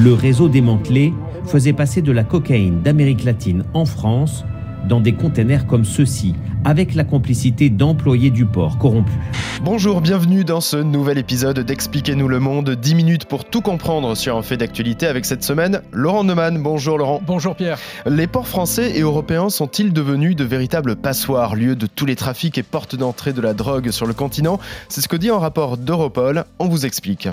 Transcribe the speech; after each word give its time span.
Le 0.00 0.14
réseau 0.14 0.48
démantelé 0.48 1.12
faisait 1.44 1.72
passer 1.72 2.02
de 2.02 2.12
la 2.12 2.22
cocaïne 2.22 2.82
d'Amérique 2.82 3.24
latine 3.24 3.64
en 3.74 3.84
France 3.84 4.44
dans 4.88 5.00
des 5.00 5.12
containers 5.12 5.66
comme 5.66 5.84
ceux-ci, 5.84 6.36
avec 6.64 6.94
la 6.94 7.02
complicité 7.02 7.68
d'employés 7.68 8.30
du 8.30 8.46
port 8.46 8.78
corrompus. 8.78 9.16
Bonjour, 9.64 10.00
bienvenue 10.00 10.44
dans 10.44 10.60
ce 10.60 10.76
nouvel 10.76 11.18
épisode 11.18 11.58
d'Expliquez-nous 11.58 12.28
le 12.28 12.38
monde. 12.38 12.70
10 12.70 12.94
minutes 12.94 13.24
pour 13.24 13.44
tout 13.44 13.60
comprendre 13.60 14.14
sur 14.14 14.36
un 14.36 14.42
fait 14.42 14.56
d'actualité 14.56 15.08
avec 15.08 15.24
cette 15.24 15.42
semaine. 15.42 15.82
Laurent 15.90 16.22
Neumann, 16.22 16.62
bonjour 16.62 16.96
Laurent. 16.96 17.20
Bonjour 17.26 17.56
Pierre. 17.56 17.80
Les 18.06 18.28
ports 18.28 18.46
français 18.46 18.96
et 18.96 19.00
européens 19.00 19.50
sont-ils 19.50 19.92
devenus 19.92 20.36
de 20.36 20.44
véritables 20.44 20.94
passoires, 20.94 21.56
lieu 21.56 21.74
de 21.74 21.86
tous 21.86 22.06
les 22.06 22.14
trafics 22.14 22.56
et 22.56 22.62
portes 22.62 22.94
d'entrée 22.94 23.32
de 23.32 23.40
la 23.40 23.52
drogue 23.52 23.90
sur 23.90 24.06
le 24.06 24.14
continent? 24.14 24.60
C'est 24.88 25.00
ce 25.00 25.08
que 25.08 25.16
dit 25.16 25.30
un 25.30 25.38
rapport 25.38 25.76
d'Europol. 25.76 26.44
On 26.60 26.68
vous 26.68 26.86
explique. 26.86 27.28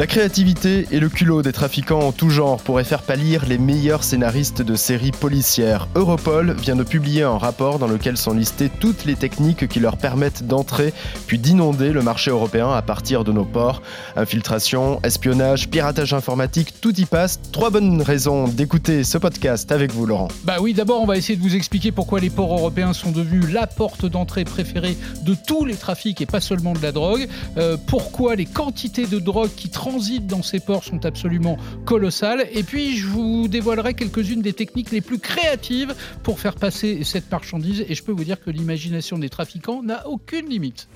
La 0.00 0.06
créativité 0.06 0.86
et 0.92 0.98
le 0.98 1.10
culot 1.10 1.42
des 1.42 1.52
trafiquants 1.52 2.00
en 2.00 2.10
tout 2.10 2.30
genre 2.30 2.56
pourraient 2.62 2.84
faire 2.84 3.02
pâlir 3.02 3.44
les 3.44 3.58
meilleurs 3.58 4.02
scénaristes 4.02 4.62
de 4.62 4.74
séries 4.74 5.10
policières. 5.10 5.88
Europol 5.94 6.56
vient 6.58 6.74
de 6.74 6.84
publier 6.84 7.22
un 7.22 7.36
rapport 7.36 7.78
dans 7.78 7.86
lequel 7.86 8.16
sont 8.16 8.32
listées 8.32 8.70
toutes 8.80 9.04
les 9.04 9.14
techniques 9.14 9.68
qui 9.68 9.78
leur 9.78 9.98
permettent 9.98 10.46
d'entrer 10.46 10.94
puis 11.26 11.38
d'inonder 11.38 11.92
le 11.92 12.00
marché 12.00 12.30
européen 12.30 12.72
à 12.72 12.80
partir 12.80 13.24
de 13.24 13.32
nos 13.32 13.44
ports. 13.44 13.82
Infiltration, 14.16 15.00
espionnage, 15.02 15.68
piratage 15.68 16.14
informatique, 16.14 16.80
tout 16.80 16.98
y 16.98 17.04
passe. 17.04 17.38
Trois 17.52 17.68
bonnes 17.68 18.00
raisons 18.00 18.48
d'écouter 18.48 19.04
ce 19.04 19.18
podcast 19.18 19.70
avec 19.70 19.92
vous, 19.92 20.06
Laurent. 20.06 20.28
Bah 20.44 20.56
oui, 20.62 20.72
d'abord, 20.72 21.02
on 21.02 21.06
va 21.06 21.18
essayer 21.18 21.36
de 21.36 21.42
vous 21.42 21.56
expliquer 21.56 21.92
pourquoi 21.92 22.20
les 22.20 22.30
ports 22.30 22.54
européens 22.54 22.94
sont 22.94 23.10
devenus 23.10 23.52
la 23.52 23.66
porte 23.66 24.06
d'entrée 24.06 24.44
préférée 24.44 24.96
de 25.26 25.36
tous 25.46 25.66
les 25.66 25.76
trafics 25.76 26.22
et 26.22 26.26
pas 26.26 26.40
seulement 26.40 26.72
de 26.72 26.80
la 26.80 26.92
drogue. 26.92 27.28
Euh, 27.58 27.76
pourquoi 27.86 28.34
les 28.34 28.46
quantités 28.46 29.04
de 29.04 29.18
drogue 29.18 29.50
qui 29.54 29.68
transitent 29.68 29.89
dans 29.98 30.42
ces 30.42 30.60
ports 30.60 30.84
sont 30.84 31.04
absolument 31.04 31.56
colossales. 31.84 32.46
Et 32.52 32.62
puis, 32.62 32.96
je 32.96 33.06
vous 33.06 33.48
dévoilerai 33.48 33.94
quelques-unes 33.94 34.42
des 34.42 34.52
techniques 34.52 34.90
les 34.90 35.00
plus 35.00 35.18
créatives 35.18 35.94
pour 36.22 36.38
faire 36.38 36.54
passer 36.54 37.02
cette 37.04 37.30
marchandise. 37.30 37.84
Et 37.88 37.94
je 37.94 38.02
peux 38.02 38.12
vous 38.12 38.24
dire 38.24 38.40
que 38.40 38.50
l'imagination 38.50 39.18
des 39.18 39.28
trafiquants 39.28 39.82
n'a 39.82 40.06
aucune 40.06 40.48
limite. 40.48 40.88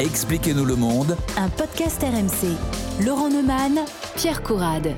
Expliquez-nous 0.00 0.64
le 0.64 0.76
monde. 0.76 1.16
Un 1.36 1.48
podcast 1.48 2.02
RMC. 2.02 3.04
Laurent 3.04 3.30
Neumann, 3.30 3.80
Pierre 4.16 4.42
Courade. 4.42 4.94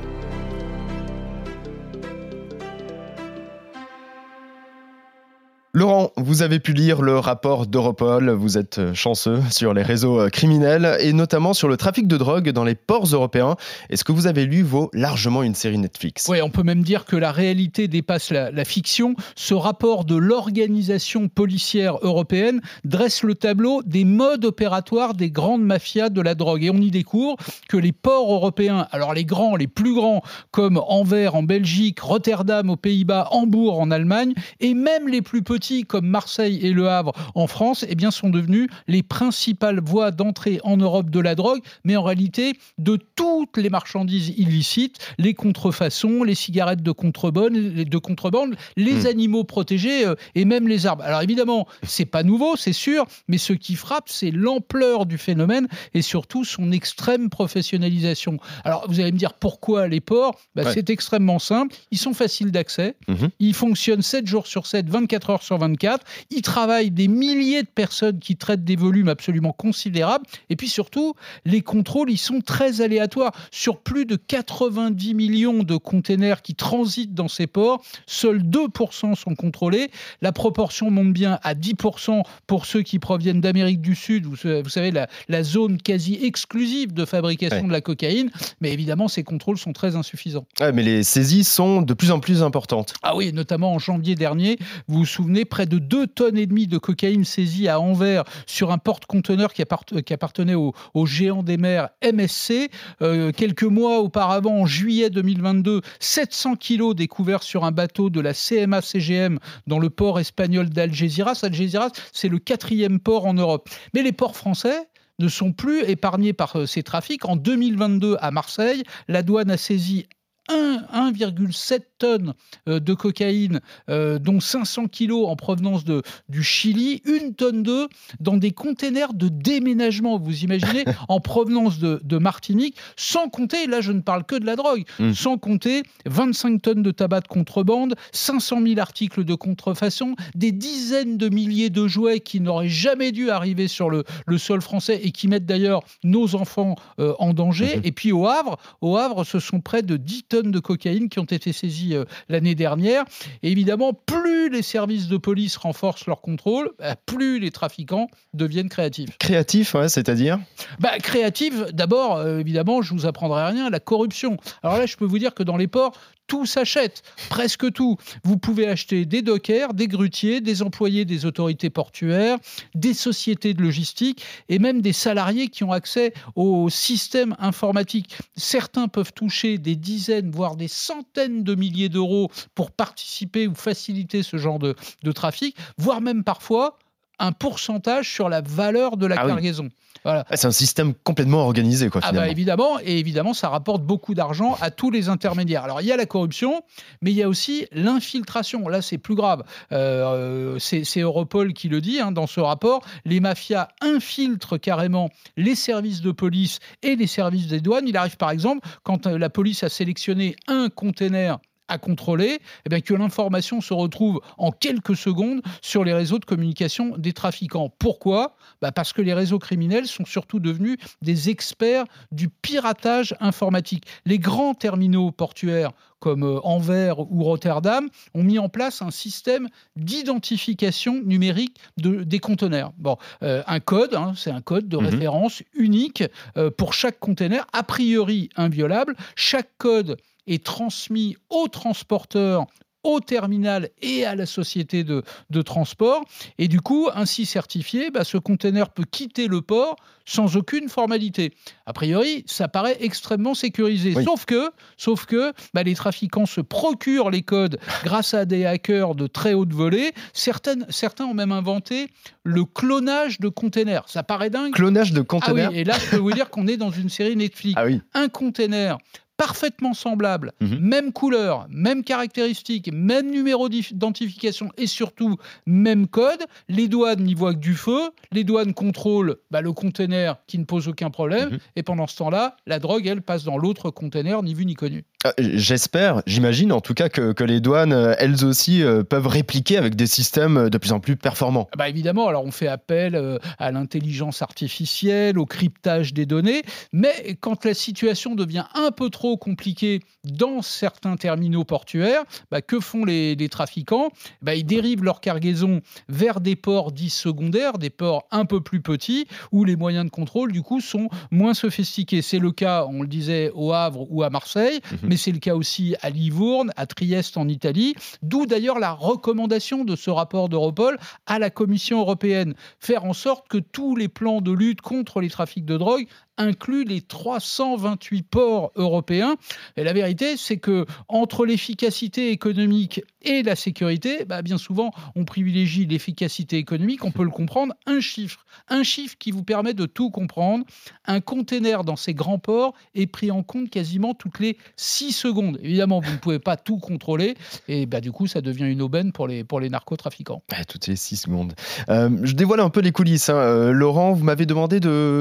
Laurent, 5.78 6.10
vous 6.16 6.42
avez 6.42 6.58
pu 6.58 6.72
lire 6.72 7.02
le 7.02 7.20
rapport 7.20 7.68
d'Europol, 7.68 8.30
vous 8.30 8.58
êtes 8.58 8.94
chanceux 8.94 9.40
sur 9.52 9.74
les 9.74 9.84
réseaux 9.84 10.22
euh, 10.22 10.28
criminels 10.28 10.96
et 10.98 11.12
notamment 11.12 11.54
sur 11.54 11.68
le 11.68 11.76
trafic 11.76 12.08
de 12.08 12.16
drogue 12.16 12.50
dans 12.50 12.64
les 12.64 12.74
ports 12.74 13.04
européens. 13.04 13.54
Est-ce 13.88 14.02
que 14.02 14.10
vous 14.10 14.26
avez 14.26 14.44
lu 14.44 14.62
vaut 14.62 14.90
largement 14.92 15.44
une 15.44 15.54
série 15.54 15.78
Netflix? 15.78 16.26
Oui, 16.28 16.42
on 16.42 16.50
peut 16.50 16.64
même 16.64 16.82
dire 16.82 17.04
que 17.04 17.14
la 17.14 17.30
réalité 17.30 17.86
dépasse 17.86 18.30
la, 18.30 18.50
la 18.50 18.64
fiction. 18.64 19.14
Ce 19.36 19.54
rapport 19.54 20.04
de 20.04 20.16
l'organisation 20.16 21.28
policière 21.28 21.98
européenne 22.02 22.60
dresse 22.84 23.22
le 23.22 23.36
tableau 23.36 23.80
des 23.84 24.04
modes 24.04 24.46
opératoires 24.46 25.14
des 25.14 25.30
grandes 25.30 25.62
mafias 25.62 26.08
de 26.08 26.20
la 26.20 26.34
drogue. 26.34 26.64
Et 26.64 26.70
on 26.70 26.78
y 26.78 26.90
découvre 26.90 27.36
que 27.68 27.76
les 27.76 27.92
ports 27.92 28.32
européens, 28.32 28.88
alors 28.90 29.14
les 29.14 29.24
grands, 29.24 29.54
les 29.54 29.68
plus 29.68 29.94
grands, 29.94 30.22
comme 30.50 30.82
Anvers 30.88 31.36
en 31.36 31.44
Belgique, 31.44 32.00
Rotterdam 32.00 32.68
aux 32.68 32.76
Pays-Bas, 32.76 33.28
Hambourg 33.30 33.78
en 33.78 33.92
Allemagne, 33.92 34.34
et 34.58 34.74
même 34.74 35.06
les 35.06 35.22
plus 35.22 35.42
petits 35.42 35.67
comme 35.86 36.06
Marseille 36.06 36.58
et 36.62 36.70
Le 36.72 36.88
Havre 36.88 37.12
en 37.34 37.46
France, 37.46 37.84
eh 37.88 37.94
bien, 37.94 38.10
sont 38.10 38.30
devenus 38.30 38.68
les 38.86 39.02
principales 39.02 39.80
voies 39.80 40.10
d'entrée 40.10 40.60
en 40.64 40.76
Europe 40.76 41.10
de 41.10 41.20
la 41.20 41.34
drogue, 41.34 41.60
mais 41.84 41.96
en 41.96 42.02
réalité 42.02 42.54
de 42.78 42.98
toutes 43.16 43.56
les 43.56 43.70
marchandises 43.70 44.28
illicites, 44.36 44.98
les 45.18 45.34
contrefaçons, 45.34 46.22
les 46.24 46.34
cigarettes 46.34 46.82
de 46.82 46.92
contrebande, 46.92 47.52
de 47.52 47.98
contrebande 47.98 48.56
les 48.76 49.04
Hmm. 49.04 49.06
animaux 49.06 49.44
protégés 49.44 50.06
euh, 50.06 50.14
et 50.34 50.44
même 50.44 50.66
les 50.68 50.86
arbres. 50.86 51.04
Alors 51.04 51.22
évidemment, 51.22 51.66
c'est 51.82 52.04
pas 52.06 52.22
nouveau, 52.22 52.56
c'est 52.56 52.72
sûr, 52.72 53.06
mais 53.28 53.38
ce 53.38 53.52
qui 53.52 53.74
frappe, 53.74 54.08
c'est 54.08 54.30
l'ampleur 54.30 55.06
du 55.06 55.18
phénomène 55.18 55.68
et 55.94 56.02
surtout 56.02 56.44
son 56.44 56.72
extrême 56.72 57.28
professionnalisation. 57.30 58.38
Alors 58.64 58.84
vous 58.88 59.00
allez 59.00 59.12
me 59.12 59.18
dire 59.18 59.34
pourquoi 59.34 59.88
les 59.88 60.00
ports 60.00 60.34
Bah, 60.54 60.62
Ouais. 60.64 60.72
C'est 60.74 60.90
extrêmement 60.90 61.38
simple. 61.38 61.74
Ils 61.90 61.98
sont 61.98 62.12
faciles 62.14 62.50
d'accès. 62.50 62.94
Mhm. 63.08 63.28
Ils 63.38 63.54
fonctionnent 63.54 64.02
7 64.02 64.26
jours 64.26 64.46
sur 64.46 64.66
7, 64.66 64.88
24 64.88 65.30
heures 65.30 65.42
sur 65.42 65.57
24. 65.58 66.04
Ils 66.30 66.42
travaillent 66.42 66.90
des 66.90 67.08
milliers 67.08 67.62
de 67.62 67.68
personnes 67.68 68.18
qui 68.18 68.36
traitent 68.36 68.64
des 68.64 68.76
volumes 68.76 69.08
absolument 69.08 69.52
considérables. 69.52 70.24
Et 70.50 70.56
puis 70.56 70.68
surtout, 70.68 71.14
les 71.44 71.60
contrôles, 71.60 72.10
ils 72.10 72.18
sont 72.18 72.40
très 72.40 72.80
aléatoires. 72.80 73.32
Sur 73.50 73.80
plus 73.80 74.06
de 74.06 74.16
90 74.16 75.14
millions 75.14 75.62
de 75.62 75.76
containers 75.76 76.42
qui 76.42 76.54
transitent 76.54 77.14
dans 77.14 77.28
ces 77.28 77.46
ports, 77.46 77.82
seuls 78.06 78.42
2% 78.42 79.14
sont 79.14 79.34
contrôlés. 79.34 79.90
La 80.22 80.32
proportion 80.32 80.90
monte 80.90 81.12
bien 81.12 81.38
à 81.42 81.54
10% 81.54 82.22
pour 82.46 82.66
ceux 82.66 82.82
qui 82.82 82.98
proviennent 82.98 83.40
d'Amérique 83.40 83.80
du 83.80 83.94
Sud. 83.94 84.26
Vous, 84.26 84.36
vous 84.62 84.68
savez, 84.68 84.90
la, 84.90 85.08
la 85.28 85.42
zone 85.42 85.78
quasi 85.80 86.18
exclusive 86.22 86.92
de 86.92 87.04
fabrication 87.04 87.58
Ouais. 87.58 87.62
de 87.66 87.72
la 87.72 87.80
cocaïne. 87.80 88.30
Mais 88.60 88.72
évidemment, 88.72 89.08
ces 89.08 89.22
contrôles 89.24 89.58
sont 89.58 89.72
très 89.72 89.96
insuffisants. 89.96 90.46
Ouais, 90.60 90.72
mais 90.72 90.82
les 90.82 91.02
saisies 91.02 91.44
sont 91.44 91.82
de 91.82 91.94
plus 91.94 92.10
en 92.10 92.20
plus 92.20 92.42
importantes. 92.42 92.94
Ah 93.02 93.16
oui, 93.16 93.32
notamment 93.32 93.72
en 93.74 93.78
janvier 93.78 94.14
dernier, 94.14 94.58
vous 94.86 94.98
vous 95.00 95.06
souvenez, 95.06 95.44
près 95.48 95.66
de 95.66 95.78
2 95.78 96.06
tonnes 96.06 96.38
et 96.38 96.46
demie 96.46 96.66
de 96.66 96.78
cocaïne 96.78 97.24
saisie 97.24 97.68
à 97.68 97.80
Anvers 97.80 98.24
sur 98.46 98.70
un 98.70 98.78
porte-conteneur 98.78 99.52
qui, 99.52 99.62
appart- 99.62 100.02
qui 100.02 100.12
appartenait 100.12 100.54
au, 100.54 100.72
géant 101.06 101.42
des 101.42 101.56
mers 101.56 101.88
MSC. 102.02 102.70
Euh, 103.02 103.32
quelques 103.32 103.64
mois 103.64 103.98
auparavant, 103.98 104.60
en 104.60 104.66
juillet 104.66 105.10
2022, 105.10 105.80
700 106.00 106.56
kilos 106.56 106.94
découverts 106.94 107.42
sur 107.42 107.64
un 107.64 107.72
bateau 107.72 108.10
de 108.10 108.20
la 108.20 108.32
CMA-CGM 108.32 109.38
dans 109.66 109.78
le 109.78 109.90
port 109.90 110.20
espagnol 110.20 110.68
d'Algeciras. 110.70 111.40
Algeciras, 111.42 111.90
c'est 112.12 112.28
le 112.28 112.38
quatrième 112.38 113.00
port 113.00 113.26
en 113.26 113.34
Europe. 113.34 113.68
Mais 113.94 114.02
les 114.02 114.12
ports 114.12 114.36
français 114.36 114.88
ne 115.18 115.28
sont 115.28 115.52
plus 115.52 115.82
épargnés 115.82 116.32
par 116.32 116.56
euh, 116.56 116.66
ces 116.66 116.82
trafics. 116.82 117.24
En 117.24 117.36
2022, 117.36 118.16
à 118.20 118.30
Marseille, 118.30 118.84
la 119.08 119.22
douane 119.22 119.50
a 119.50 119.56
saisi 119.56 120.06
1,7 120.48 121.80
tonnes 121.98 122.34
euh, 122.68 122.80
de 122.80 122.94
cocaïne, 122.94 123.60
euh, 123.90 124.18
dont 124.18 124.40
500 124.40 124.86
kilos 124.86 125.28
en 125.28 125.36
provenance 125.36 125.84
de, 125.84 126.02
du 126.28 126.42
Chili, 126.42 127.02
une 127.04 127.34
tonne 127.34 127.62
d'œufs 127.62 127.88
dans 128.20 128.36
des 128.36 128.52
containers 128.52 129.14
de 129.14 129.28
déménagement, 129.28 130.18
vous 130.18 130.44
imaginez, 130.44 130.84
en 131.08 131.20
provenance 131.20 131.78
de, 131.78 132.00
de 132.04 132.18
Martinique, 132.18 132.76
sans 132.96 133.28
compter, 133.28 133.66
là 133.66 133.80
je 133.80 133.92
ne 133.92 134.00
parle 134.00 134.24
que 134.24 134.36
de 134.36 134.46
la 134.46 134.56
drogue, 134.56 134.84
Mm. 134.98 135.12
sans 135.14 135.38
compter 135.38 135.82
25 136.06 136.62
tonnes 136.62 136.82
de 136.82 136.90
tabac 136.90 137.20
de 137.20 137.28
contrebande, 137.28 137.94
500 138.12 138.62
000 138.62 138.80
articles 138.80 139.24
de 139.24 139.34
contrefaçon, 139.34 140.14
des 140.34 140.52
dizaines 140.52 141.16
de 141.16 141.28
milliers 141.28 141.70
de 141.70 141.86
jouets 141.86 142.20
qui 142.20 142.40
n'auraient 142.40 142.68
jamais 142.68 143.12
dû 143.12 143.30
arriver 143.30 143.68
sur 143.68 143.90
le, 143.90 144.04
le 144.26 144.38
sol 144.38 144.60
français 144.60 145.00
et 145.02 145.10
qui 145.12 145.28
mettent 145.28 145.46
d'ailleurs 145.46 145.82
nos 146.04 146.34
enfants 146.34 146.76
euh, 146.98 147.14
en 147.18 147.32
danger. 147.32 147.76
Mhm. 147.76 147.82
Et 147.84 147.92
puis 147.92 148.12
au 148.12 148.26
Havre, 148.26 148.58
au 148.80 148.96
Havre, 148.96 149.24
ce 149.24 149.38
sont 149.38 149.60
près 149.60 149.82
de 149.82 149.96
10 149.96 150.24
tonnes 150.24 150.37
de 150.42 150.58
cocaïne 150.58 151.08
qui 151.08 151.18
ont 151.18 151.24
été 151.24 151.52
saisies 151.52 151.94
euh, 151.94 152.04
l'année 152.28 152.54
dernière. 152.54 153.04
Et 153.42 153.50
évidemment, 153.50 153.92
plus 153.92 154.50
les 154.50 154.62
services 154.62 155.08
de 155.08 155.16
police 155.16 155.56
renforcent 155.56 156.06
leur 156.06 156.20
contrôle, 156.20 156.70
bah, 156.78 156.96
plus 157.06 157.38
les 157.38 157.50
trafiquants 157.50 158.08
deviennent 158.34 158.68
créatifs. 158.68 159.18
Créatif, 159.18 159.74
ouais, 159.74 159.88
c'est-à-dire 159.88 160.38
Bah, 160.78 160.98
créative, 160.98 161.68
d'abord, 161.72 162.16
euh, 162.16 162.38
évidemment, 162.38 162.82
je 162.82 162.94
vous 162.94 163.06
apprendrai 163.06 163.44
rien, 163.44 163.70
la 163.70 163.80
corruption. 163.80 164.36
Alors 164.62 164.78
là, 164.78 164.86
je 164.86 164.96
peux 164.96 165.04
vous 165.04 165.18
dire 165.18 165.34
que 165.34 165.42
dans 165.42 165.56
les 165.56 165.68
ports, 165.68 165.92
tout 166.28 166.46
s'achète, 166.46 167.02
presque 167.30 167.72
tout. 167.72 167.96
Vous 168.22 168.38
pouvez 168.38 168.68
acheter 168.68 169.04
des 169.04 169.22
dockers, 169.22 169.74
des 169.74 169.88
grutiers, 169.88 170.40
des 170.40 170.62
employés 170.62 171.04
des 171.04 171.26
autorités 171.26 171.70
portuaires, 171.70 172.38
des 172.74 172.94
sociétés 172.94 173.54
de 173.54 173.62
logistique 173.62 174.24
et 174.48 174.60
même 174.60 174.80
des 174.80 174.92
salariés 174.92 175.48
qui 175.48 175.64
ont 175.64 175.72
accès 175.72 176.12
au 176.36 176.68
système 176.70 177.34
informatique. 177.40 178.16
Certains 178.36 178.86
peuvent 178.86 179.12
toucher 179.12 179.58
des 179.58 179.74
dizaines, 179.74 180.30
voire 180.30 180.54
des 180.54 180.68
centaines 180.68 181.42
de 181.42 181.54
milliers 181.54 181.88
d'euros 181.88 182.30
pour 182.54 182.70
participer 182.70 183.48
ou 183.48 183.54
faciliter 183.54 184.22
ce 184.22 184.36
genre 184.36 184.58
de, 184.58 184.76
de 185.02 185.12
trafic, 185.12 185.56
voire 185.78 186.00
même 186.00 186.22
parfois 186.22 186.78
un 187.18 187.32
pourcentage 187.32 188.12
sur 188.12 188.28
la 188.28 188.40
valeur 188.40 188.96
de 188.96 189.06
la 189.06 189.16
Ah 189.18 189.24
oui. 189.26 189.32
cargaison. 189.32 189.68
Voilà. 190.04 190.24
Ah, 190.30 190.36
C'est 190.36 190.46
un 190.46 190.52
système 190.52 190.94
complètement 190.94 191.40
organisé, 191.42 191.90
quoi, 191.90 192.00
Ah 192.04 192.12
bah 192.12 192.28
évidemment, 192.28 192.78
et 192.84 192.98
évidemment, 192.98 193.34
ça 193.34 193.48
rapporte 193.48 193.82
beaucoup 193.82 194.14
d'argent 194.14 194.56
à 194.60 194.70
tous 194.70 194.90
les 194.92 195.08
intermédiaires. 195.08 195.64
Alors 195.64 195.80
il 195.80 195.88
y 195.88 195.92
a 195.92 195.96
la 195.96 196.06
corruption, 196.06 196.62
mais 197.02 197.10
il 197.10 197.16
y 197.16 197.22
a 197.22 197.28
aussi 197.28 197.66
l'infiltration. 197.72 198.68
Là, 198.68 198.80
c'est 198.80 198.96
plus 198.98 199.16
grave. 199.16 199.42
Euh, 199.72 200.56
c'est 200.60 200.84
c'est 200.84 201.00
Europol 201.00 201.52
qui 201.52 201.68
le 201.68 201.80
dit 201.80 201.98
hein, 202.00 202.12
dans 202.12 202.28
ce 202.28 202.38
rapport. 202.40 202.82
Les 203.04 203.18
mafias 203.20 203.68
infiltrent 203.80 204.56
carrément 204.56 205.10
les 205.36 205.56
services 205.56 206.00
de 206.00 206.12
police 206.12 206.60
et 206.82 206.94
les 206.94 207.08
services 207.08 207.48
des 207.48 207.60
douanes. 207.60 207.88
Il 207.88 207.96
arrive 207.96 208.16
par 208.16 208.30
exemple, 208.30 208.66
quand 208.84 209.06
euh, 209.08 209.18
la 209.18 209.30
police 209.30 209.64
a 209.64 209.68
sélectionné 209.68 210.36
un 210.46 210.68
container 210.68 211.38
à 211.68 211.78
contrôler, 211.78 212.40
eh 212.66 212.68
bien 212.68 212.80
que 212.80 212.94
l'information 212.94 213.60
se 213.60 213.74
retrouve 213.74 214.20
en 214.36 214.50
quelques 214.50 214.96
secondes 214.96 215.42
sur 215.62 215.84
les 215.84 215.92
réseaux 215.92 216.18
de 216.18 216.24
communication 216.24 216.94
des 216.96 217.12
trafiquants. 217.12 217.72
Pourquoi? 217.78 218.36
Bah 218.60 218.72
Parce 218.72 218.92
que 218.92 219.02
les 219.02 219.14
réseaux 219.14 219.38
criminels 219.38 219.86
sont 219.86 220.04
surtout 220.04 220.40
devenus 220.40 220.78
des 221.02 221.30
experts 221.30 221.84
du 222.12 222.28
piratage 222.28 223.14
informatique. 223.20 223.84
Les 224.06 224.18
grands 224.18 224.54
terminaux 224.54 225.10
portuaires 225.10 225.72
comme 226.00 226.22
euh, 226.22 226.40
Anvers 226.44 227.00
ou 227.00 227.24
Rotterdam 227.24 227.88
ont 228.14 228.22
mis 228.22 228.38
en 228.38 228.48
place 228.48 228.82
un 228.82 228.90
système 228.90 229.48
d'identification 229.76 231.00
numérique 231.04 231.58
de, 231.76 232.02
des 232.04 232.18
conteneurs. 232.18 232.72
Bon, 232.78 232.96
euh, 233.22 233.42
un 233.46 233.60
code, 233.60 233.94
hein, 233.94 234.12
c'est 234.16 234.30
un 234.30 234.40
code 234.40 234.68
de 234.68 234.76
mhm. 234.76 234.86
référence 234.86 235.42
unique 235.54 236.04
euh, 236.36 236.50
pour 236.50 236.72
chaque 236.72 236.98
conteneur, 236.98 237.46
a 237.52 237.62
priori 237.62 238.28
inviolable. 238.36 238.94
Chaque 239.16 239.50
code 239.58 239.96
est 240.28 240.44
transmis 240.44 241.16
au 241.30 241.48
transporteur 241.48 242.46
au 242.84 243.00
terminal 243.00 243.70
et 243.82 244.04
à 244.04 244.14
la 244.14 244.26
société 244.26 244.84
de, 244.84 245.02
transport. 245.42 246.04
Et 246.38 246.48
du 246.48 246.60
coup, 246.60 246.88
ainsi 246.94 247.26
certifié, 247.26 247.90
bah, 247.90 248.04
ce 248.04 248.18
conteneur 248.18 248.70
peut 248.70 248.84
quitter 248.90 249.28
le 249.28 249.40
port 249.40 249.76
sans 250.04 250.36
aucune 250.36 250.68
formalité. 250.68 251.34
A 251.66 251.72
priori, 251.72 252.24
ça 252.26 252.48
paraît 252.48 252.78
extrêmement 252.80 253.34
sécurisé. 253.34 253.92
Sauf 254.02 254.24
que, 254.24 254.50
sauf 254.76 255.04
que 255.04 255.32
bah, 255.54 255.62
les 255.62 255.74
trafiquants 255.74 256.26
se 256.26 256.40
procurent 256.40 257.10
les 257.10 257.22
codes 257.22 257.58
grâce 257.84 258.14
à 258.14 258.24
des 258.24 258.46
hackers 258.46 258.94
de 258.94 259.06
très 259.06 259.34
haute 259.34 259.52
volée. 259.52 259.92
Certaines, 260.12 260.66
certains 260.70 261.04
ont 261.04 261.14
même 261.14 261.32
inventé 261.32 261.88
le 262.24 262.44
clonage 262.44 263.20
de 263.20 263.28
containers. 263.28 263.84
Ça 263.86 264.02
paraît 264.02 264.30
dingue. 264.30 264.52
Clonage 264.52 264.92
de 264.92 265.02
containers 265.02 265.48
ah 265.48 265.52
oui, 265.52 265.58
et 265.60 265.64
là, 265.64 265.74
je 265.78 265.90
peux 265.90 265.96
vous 265.98 266.12
dire 266.12 266.30
qu'on 266.30 266.46
est 266.46 266.56
dans 266.56 266.70
une 266.70 266.88
série 266.88 267.16
Netflix. 267.16 267.54
Ah 267.56 267.66
oui. 267.66 267.80
Un 267.94 268.08
container 268.08 268.78
parfaitement 269.18 269.74
semblables, 269.74 270.32
mhm. 270.40 270.58
même 270.60 270.92
couleur, 270.92 271.46
même 271.50 271.84
caractéristiques, 271.84 272.72
même 272.72 273.10
numéro 273.10 273.50
d'identification 273.50 274.50
et 274.56 274.66
surtout 274.66 275.18
même 275.44 275.86
code. 275.88 276.24
Les 276.48 276.68
douanes 276.68 277.02
n'y 277.02 277.14
voient 277.14 277.34
que 277.34 277.40
du 277.40 277.54
feu. 277.54 277.90
Les 278.12 278.24
douanes 278.24 278.54
contrôlent 278.54 279.16
bah, 279.30 279.42
le 279.42 279.52
conteneur 279.52 280.18
qui 280.26 280.38
ne 280.38 280.44
pose 280.44 280.68
aucun 280.68 280.88
problème. 280.88 281.32
Mhm. 281.32 281.38
Et 281.56 281.62
pendant 281.62 281.86
ce 281.86 281.96
temps-là, 281.98 282.36
la 282.46 282.60
drogue, 282.60 282.86
elle, 282.86 283.02
passe 283.02 283.24
dans 283.24 283.36
l'autre 283.36 283.70
conteneur, 283.70 284.22
ni 284.22 284.32
vu 284.32 284.46
ni 284.46 284.54
connu. 284.54 284.84
Ah, 285.04 285.12
j'espère, 285.16 286.02
j'imagine 286.06 286.50
en 286.50 286.60
tout 286.60 286.74
cas 286.74 286.88
que, 286.88 287.22
les 287.22 287.40
douanes, 287.40 287.72
euh, 287.72 287.94
elles 287.98 288.24
aussi, 288.24 288.64
euh, 288.64 288.82
peuvent 288.82 289.06
répliquer 289.06 289.56
avec 289.56 289.76
des 289.76 289.86
systèmes 289.86 290.50
de 290.50 290.58
plus 290.58 290.72
en 290.72 290.80
plus 290.80 290.96
performants. 290.96 291.48
Bah 291.56 291.68
évidemment, 291.68 292.08
alors 292.08 292.24
on 292.24 292.32
fait 292.32 292.48
appel 292.48 292.96
euh, 292.96 293.18
à 293.38 293.52
l'intelligence 293.52 294.22
artificielle, 294.22 295.18
au 295.18 295.24
cryptage 295.24 295.94
des 295.94 296.04
données, 296.04 296.42
mais 296.72 297.16
quand 297.20 297.44
la 297.44 297.54
situation 297.54 298.16
devient 298.16 298.46
un 298.54 298.72
peu 298.72 298.90
trop 298.90 299.07
compliquée 299.16 299.80
dans 300.04 300.42
certains 300.42 300.96
terminaux 300.96 301.44
portuaires, 301.44 302.04
bah, 302.30 302.42
que 302.42 302.58
font 302.58 302.84
les, 302.84 303.28
trafiquants? 303.30 303.90
Bah, 304.22 304.34
Ils 304.34 304.44
dérivent 304.44 304.84
leur 304.84 305.00
cargaison 305.00 305.60
vers 305.88 306.20
des 306.20 306.36
ports 306.36 306.72
dits 306.72 306.90
secondaires, 306.90 307.58
des 307.58 307.70
ports 307.70 308.06
un 308.10 308.24
peu 308.24 308.40
plus 308.40 308.60
petits, 308.60 309.06
où 309.32 309.44
les 309.44 309.56
moyens 309.56 309.84
de 309.84 309.90
contrôle, 309.90 310.32
du 310.32 310.42
coup, 310.42 310.60
sont 310.60 310.88
moins 311.10 311.34
sophistiqués. 311.34 312.02
C'est 312.02 312.18
le 312.18 312.32
cas, 312.32 312.66
on 312.68 312.82
le 312.82 312.88
disait, 312.88 313.30
au 313.34 313.52
Havre 313.52 313.86
ou 313.90 314.02
à 314.02 314.10
Marseille. 314.10 314.60
Mhm 314.82 314.88
mais 314.88 314.96
c'est 314.96 315.12
le 315.12 315.18
cas 315.18 315.34
aussi 315.34 315.76
à 315.82 315.90
Livourne, 315.90 316.50
à 316.56 316.66
Trieste 316.66 317.16
en 317.16 317.28
Italie, 317.28 317.74
d'où 318.02 318.26
d'ailleurs 318.26 318.58
la 318.58 318.72
recommandation 318.72 319.64
de 319.64 319.76
ce 319.76 319.90
rapport 319.90 320.28
d'Europol 320.28 320.78
à 321.06 321.18
la 321.18 321.30
Commission 321.30 321.80
européenne, 321.80 322.34
faire 322.58 322.84
en 322.84 322.94
sorte 322.94 323.28
que 323.28 323.38
tous 323.38 323.76
les 323.76 323.88
plans 323.88 324.20
de 324.20 324.32
lutte 324.32 324.62
contre 324.62 325.00
les 325.00 325.10
trafics 325.10 325.44
de 325.44 325.56
drogue 325.56 325.86
inclut 326.18 326.64
les 326.64 326.82
328 326.82 328.02
ports 328.02 328.52
européens. 328.56 329.16
Et 329.56 329.64
la 329.64 329.72
vérité, 329.72 330.16
c'est 330.16 330.38
que 330.38 330.66
entre 330.88 331.24
l'efficacité 331.24 332.10
économique 332.10 332.82
et 333.08 333.22
la 333.22 333.36
sécurité, 333.36 334.04
bah, 334.04 334.22
bien 334.22 334.38
souvent, 334.38 334.70
on 334.94 335.04
privilégie 335.04 335.66
l'efficacité 335.66 336.36
économique. 336.36 336.84
On 336.84 336.90
peut 336.90 337.04
le 337.04 337.10
comprendre. 337.10 337.54
Un 337.66 337.80
chiffre, 337.80 338.26
un 338.48 338.62
chiffre 338.62 338.96
qui 338.98 339.10
vous 339.10 339.22
permet 339.22 339.54
de 339.54 339.66
tout 339.66 339.90
comprendre. 339.90 340.44
Un 340.86 341.00
container 341.00 341.64
dans 341.64 341.76
ces 341.76 341.94
grands 341.94 342.18
ports 342.18 342.54
est 342.74 342.86
pris 342.86 343.10
en 343.10 343.22
compte 343.22 343.50
quasiment 343.50 343.94
toutes 343.94 344.18
les 344.20 344.36
6 344.56 344.92
secondes. 344.92 345.38
Évidemment, 345.42 345.80
vous 345.80 345.92
ne 345.92 345.96
pouvez 345.96 346.18
pas 346.18 346.36
tout 346.36 346.58
contrôler. 346.58 347.16
Et 347.48 347.66
bah, 347.66 347.80
du 347.80 347.92
coup, 347.92 348.06
ça 348.06 348.20
devient 348.20 348.46
une 348.46 348.62
aubaine 348.62 348.92
pour 348.92 349.08
les, 349.08 349.24
pour 349.24 349.40
les 349.40 349.48
narcotrafiquants. 349.48 350.22
Bah, 350.28 350.44
toutes 350.46 350.66
les 350.66 350.76
6 350.76 350.96
secondes. 350.96 351.32
Euh, 351.68 351.90
je 352.02 352.12
dévoile 352.12 352.40
un 352.40 352.50
peu 352.50 352.60
les 352.60 352.72
coulisses. 352.72 353.08
Hein. 353.08 353.16
Euh, 353.16 353.52
Laurent, 353.52 353.92
vous 353.92 354.04
m'avez 354.04 354.26
demandé 354.26 354.60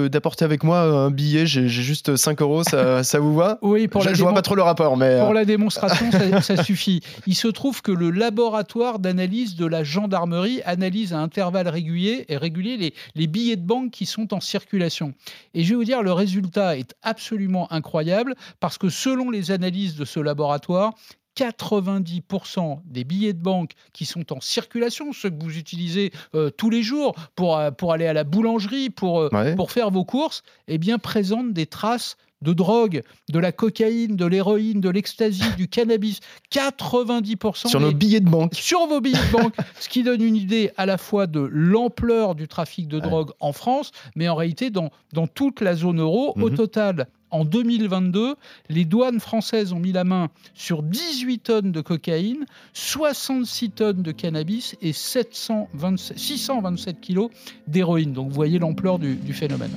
d'apporter 0.09 0.45
avec 0.45 0.63
moi 0.63 0.79
un 0.81 1.11
billet, 1.11 1.45
j'ai 1.45 1.67
juste 1.67 2.15
5 2.15 2.41
euros, 2.41 2.63
ça, 2.63 3.03
ça 3.03 3.19
vous 3.19 3.35
va? 3.35 3.59
Oui, 3.61 3.87
pour 3.87 4.01
je, 4.01 4.09
la 4.09 4.13
je 4.13 4.23
vois 4.23 4.33
pas 4.33 4.41
trop 4.41 4.55
le 4.55 4.61
rapport, 4.61 4.97
mais... 4.97 5.19
Pour 5.19 5.31
euh. 5.31 5.33
la 5.33 5.45
démonstration, 5.45 6.09
ça, 6.41 6.63
suffit. 6.63 7.01
Il 7.25 7.35
se 7.35 7.47
trouve 7.47 7.81
que 7.81 7.91
le 7.97 8.11
laboratoire 8.11 8.99
d'analyse 8.99 9.55
de 9.55 9.65
la 9.65 9.83
gendarmerie 9.83 10.61
analyse 10.63 11.13
à 11.13 11.19
intervalles 11.19 11.67
réguliers, 11.67 12.25
et 12.29 12.37
réguliers 12.37 12.77
les, 12.77 12.93
les 13.15 13.27
billets 13.27 13.55
de 13.57 13.65
banque 13.65 13.91
qui 13.91 14.05
sont 14.05 14.33
en 14.33 14.39
circulation. 14.39 15.13
Et 15.53 15.63
je 15.63 15.69
vais 15.69 15.75
vous 15.75 15.83
dire, 15.83 16.03
le 16.03 16.13
résultat 16.13 16.77
est 16.77 16.95
absolument 17.01 17.71
incroyable, 17.71 18.35
parce 18.59 18.77
que 18.77 18.89
selon 18.89 19.29
les 19.29 19.51
analyses 19.51 19.95
de 19.95 20.05
ce 20.05 20.19
laboratoire, 20.19 20.93
90% 21.37 22.81
des 22.85 23.03
billets 23.03 23.33
de 23.33 23.41
banque 23.41 23.73
qui 23.93 24.05
sont 24.05 24.33
en 24.33 24.41
circulation, 24.41 25.13
ceux 25.13 25.29
que 25.29 25.41
vous 25.41 25.57
utilisez 25.57 26.11
euh, 26.33 26.49
tous 26.49 26.69
les 26.69 26.81
jours 26.81 27.15
pour, 27.35 27.57
euh, 27.57 27.69
pour 27.71 27.93
aller 27.93 28.07
à 28.07 28.13
la 28.13 28.23
boulangerie, 28.23 28.89
pour, 28.89 29.21
euh, 29.21 29.55
pour 29.55 29.71
faire 29.71 29.91
vos 29.91 30.03
courses, 30.03 30.41
eh 30.67 30.77
bien, 30.77 30.97
présentent 30.97 31.53
des 31.53 31.67
traces 31.67 32.17
de 32.41 32.53
drogue, 32.53 33.03
de 33.29 33.39
la 33.39 33.51
cocaïne, 33.51 34.15
de 34.15 34.25
l'héroïne, 34.25 34.81
de 34.81 34.89
l'ecstasy, 34.89 35.43
du 35.57 35.67
cannabis. 35.67 36.19
90% 36.51 37.67
sur 37.67 37.79
nos 37.79 37.91
billets 37.91 38.19
de 38.19 38.29
banque. 38.29 38.55
Sur 38.55 38.87
vos 38.87 39.01
billets 39.01 39.17
de 39.17 39.31
banque, 39.31 39.55
ce 39.79 39.89
qui 39.89 40.03
donne 40.03 40.21
une 40.21 40.35
idée 40.35 40.71
à 40.77 40.85
la 40.85 40.97
fois 40.97 41.27
de 41.27 41.49
l'ampleur 41.51 42.35
du 42.35 42.47
trafic 42.47 42.87
de 42.87 42.99
drogue 42.99 43.31
en 43.39 43.53
France, 43.53 43.91
mais 44.15 44.29
en 44.29 44.35
réalité 44.35 44.69
dans, 44.69 44.91
dans 45.13 45.27
toute 45.27 45.61
la 45.61 45.75
zone 45.75 45.99
euro. 45.99 46.33
Au 46.37 46.49
mhm. 46.49 46.55
total, 46.55 47.07
en 47.31 47.43
2022, 47.43 48.35
les 48.69 48.85
douanes 48.85 49.19
françaises 49.19 49.73
ont 49.73 49.79
mis 49.79 49.91
la 49.91 50.03
main 50.03 50.29
sur 50.53 50.83
18 50.83 51.39
tonnes 51.39 51.71
de 51.71 51.81
cocaïne, 51.81 52.45
66 52.73 53.71
tonnes 53.71 54.01
de 54.01 54.11
cannabis 54.11 54.75
et 54.81 54.93
627 54.93 57.01
kilos 57.01 57.29
d'héroïne. 57.67 58.13
Donc 58.13 58.29
vous 58.29 58.35
voyez 58.35 58.59
l'ampleur 58.59 58.99
du 58.99 59.33
phénomène. 59.33 59.71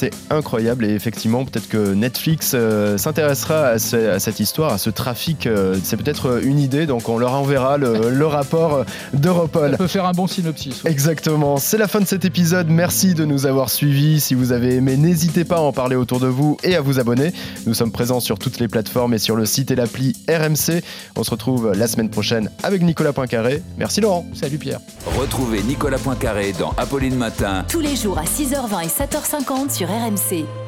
C'est 0.00 0.10
incroyable 0.30 0.86
et 0.86 0.94
effectivement 0.94 1.44
peut-être 1.44 1.68
que 1.68 1.92
Netflix 1.92 2.52
euh, 2.54 2.96
s'intéressera 2.96 3.66
à, 3.66 3.78
cette 3.78 4.40
histoire, 4.40 4.72
à 4.72 4.78
ce 4.78 4.88
trafic. 4.88 5.46
Euh, 5.46 5.76
c'est 5.84 5.98
peut-être 5.98 6.42
une 6.42 6.58
idée, 6.58 6.86
donc 6.86 7.10
on 7.10 7.18
leur 7.18 7.34
enverra 7.34 7.76
le, 7.76 8.26
rapport 8.26 8.86
d'Europol. 9.12 9.72
Ça 9.72 9.76
peut 9.76 9.86
faire 9.88 10.06
un 10.06 10.12
bon 10.12 10.26
synopsis. 10.26 10.82
Exactement. 10.86 11.58
C'est 11.58 11.76
la 11.76 11.86
fin 11.86 12.00
de 12.00 12.06
cet 12.06 12.24
épisode. 12.24 12.68
Merci 12.70 13.12
de 13.12 13.26
nous 13.26 13.44
avoir 13.44 13.68
suivis. 13.68 14.20
Si 14.20 14.34
vous 14.34 14.52
avez 14.52 14.76
aimé, 14.76 14.96
n'hésitez 14.96 15.44
pas 15.44 15.56
à 15.56 15.60
en 15.60 15.72
parler 15.72 15.96
autour 15.96 16.18
de 16.18 16.28
vous 16.28 16.56
et 16.64 16.76
à 16.76 16.80
vous 16.80 16.98
abonner. 16.98 17.34
Nous 17.66 17.74
sommes 17.74 17.92
présents 17.92 18.20
sur 18.20 18.38
toutes 18.38 18.58
les 18.58 18.68
plateformes 18.68 19.12
et 19.12 19.18
sur 19.18 19.36
le 19.36 19.44
site 19.44 19.70
et 19.70 19.76
l'appli 19.76 20.16
RMC. 20.30 20.82
On 21.16 21.24
se 21.24 21.30
retrouve 21.30 21.72
la 21.74 21.88
semaine 21.88 22.08
prochaine 22.08 22.50
avec 22.62 22.80
Nicolas 22.80 23.12
Poincaré. 23.12 23.62
Merci 23.76 24.00
Laurent. 24.00 24.24
Salut 24.32 24.56
Pierre. 24.56 24.80
Retrouvez 25.18 25.62
Nicolas 25.62 25.98
Poincaré 25.98 26.54
dans 26.58 26.72
Apolline 26.78 27.16
Matin. 27.16 27.66
Tous 27.68 27.80
les 27.80 27.96
jours 27.96 28.18
à 28.18 28.24
6h20 28.24 28.84
et 28.84 28.88
7h50 28.88 29.70
sur 29.70 29.89
RMC. 29.90 30.59